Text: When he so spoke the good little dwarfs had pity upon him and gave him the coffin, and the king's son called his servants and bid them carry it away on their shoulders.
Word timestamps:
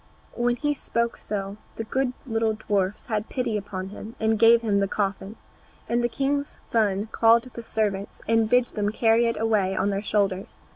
When 0.33 0.55
he 0.55 0.73
so 0.73 1.09
spoke 1.15 1.19
the 1.75 1.83
good 1.83 2.13
little 2.25 2.53
dwarfs 2.53 3.05
had 3.05 3.29
pity 3.29 3.55
upon 3.55 3.89
him 3.89 4.15
and 4.19 4.39
gave 4.39 4.63
him 4.63 4.79
the 4.79 4.87
coffin, 4.87 5.35
and 5.87 6.03
the 6.03 6.09
king's 6.09 6.57
son 6.65 7.09
called 7.11 7.45
his 7.45 7.67
servants 7.67 8.19
and 8.27 8.49
bid 8.49 8.69
them 8.69 8.91
carry 8.91 9.27
it 9.27 9.39
away 9.39 9.75
on 9.75 9.91
their 9.91 10.01
shoulders. 10.01 10.57